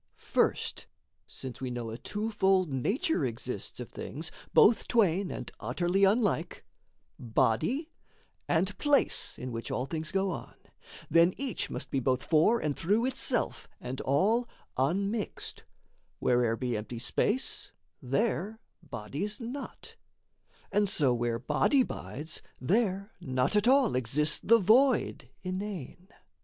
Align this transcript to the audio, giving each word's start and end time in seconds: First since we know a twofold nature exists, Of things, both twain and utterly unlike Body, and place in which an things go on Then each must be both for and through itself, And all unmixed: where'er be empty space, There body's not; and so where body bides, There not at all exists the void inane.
First 0.17 0.87
since 1.27 1.61
we 1.61 1.69
know 1.69 1.91
a 1.91 1.97
twofold 1.99 2.71
nature 2.71 3.23
exists, 3.23 3.79
Of 3.79 3.91
things, 3.91 4.31
both 4.51 4.87
twain 4.87 5.29
and 5.29 5.51
utterly 5.59 6.05
unlike 6.05 6.65
Body, 7.19 7.91
and 8.47 8.75
place 8.79 9.37
in 9.37 9.51
which 9.51 9.69
an 9.69 9.85
things 9.85 10.09
go 10.11 10.31
on 10.31 10.55
Then 11.11 11.35
each 11.37 11.69
must 11.69 11.91
be 11.91 11.99
both 11.99 12.23
for 12.23 12.59
and 12.59 12.75
through 12.75 13.05
itself, 13.05 13.67
And 13.79 14.01
all 14.01 14.49
unmixed: 14.75 15.65
where'er 16.17 16.55
be 16.57 16.75
empty 16.75 16.97
space, 16.97 17.71
There 18.01 18.59
body's 18.81 19.39
not; 19.39 19.97
and 20.71 20.89
so 20.89 21.13
where 21.13 21.37
body 21.37 21.83
bides, 21.83 22.41
There 22.59 23.11
not 23.21 23.55
at 23.55 23.67
all 23.67 23.93
exists 23.95 24.39
the 24.43 24.57
void 24.57 25.29
inane. 25.43 26.07